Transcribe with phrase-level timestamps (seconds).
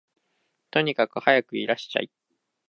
[0.71, 2.09] とにかくはやくいらっしゃい